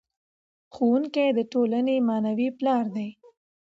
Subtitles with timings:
[0.73, 3.09] ښوونکی د ټولنې معنوي پلار دی.